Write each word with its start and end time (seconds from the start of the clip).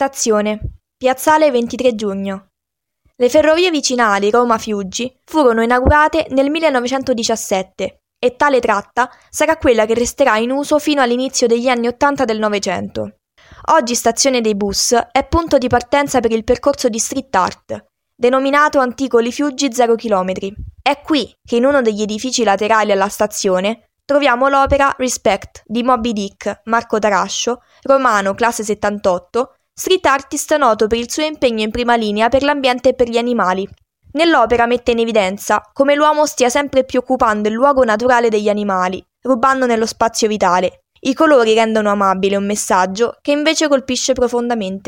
Stazione. 0.00 0.60
Piazzale 0.96 1.50
23 1.50 1.94
giugno. 1.94 2.46
Le 3.16 3.28
ferrovie 3.28 3.70
vicinali 3.70 4.30
Roma-Fiuggi 4.30 5.14
furono 5.26 5.60
inaugurate 5.62 6.26
nel 6.30 6.48
1917 6.48 7.98
e 8.18 8.34
tale 8.34 8.60
tratta 8.60 9.10
sarà 9.28 9.58
quella 9.58 9.84
che 9.84 9.92
resterà 9.92 10.38
in 10.38 10.52
uso 10.52 10.78
fino 10.78 11.02
all'inizio 11.02 11.46
degli 11.46 11.68
anni 11.68 11.86
Ottanta 11.86 12.24
del 12.24 12.38
Novecento. 12.38 13.16
Oggi 13.72 13.94
stazione 13.94 14.40
dei 14.40 14.54
bus 14.54 14.96
è 15.12 15.28
punto 15.28 15.58
di 15.58 15.68
partenza 15.68 16.20
per 16.20 16.32
il 16.32 16.44
percorso 16.44 16.88
di 16.88 16.98
street 16.98 17.34
art, 17.34 17.84
denominato 18.16 18.78
Anticoli 18.78 19.30
Fiuggi 19.30 19.70
0 19.70 19.96
km. 19.96 20.32
È 20.80 20.98
qui 21.02 21.30
che 21.46 21.56
in 21.56 21.66
uno 21.66 21.82
degli 21.82 22.00
edifici 22.00 22.42
laterali 22.42 22.90
alla 22.90 23.10
stazione 23.10 23.90
troviamo 24.06 24.48
l'opera 24.48 24.94
Respect 24.96 25.62
di 25.66 25.82
Moby 25.82 26.14
Dick, 26.14 26.62
Marco 26.64 26.98
Tarascio, 26.98 27.60
romano 27.82 28.32
classe 28.32 28.64
78, 28.64 29.56
street 29.80 30.04
artist 30.04 30.54
noto 30.56 30.88
per 30.88 30.98
il 30.98 31.10
suo 31.10 31.24
impegno 31.24 31.62
in 31.62 31.70
prima 31.70 31.96
linea 31.96 32.28
per 32.28 32.42
l'ambiente 32.42 32.90
e 32.90 32.94
per 32.94 33.08
gli 33.08 33.16
animali. 33.16 33.66
Nell'opera 34.12 34.66
mette 34.66 34.90
in 34.90 34.98
evidenza 34.98 35.62
come 35.72 35.94
l'uomo 35.94 36.26
stia 36.26 36.50
sempre 36.50 36.84
più 36.84 36.98
occupando 36.98 37.48
il 37.48 37.54
luogo 37.54 37.82
naturale 37.82 38.28
degli 38.28 38.50
animali, 38.50 39.02
rubandone 39.22 39.78
lo 39.78 39.86
spazio 39.86 40.28
vitale. 40.28 40.82
I 41.00 41.14
colori 41.14 41.54
rendono 41.54 41.88
amabile 41.88 42.36
un 42.36 42.44
messaggio 42.44 43.16
che 43.22 43.30
invece 43.32 43.68
colpisce 43.68 44.12
profondamente. 44.12 44.78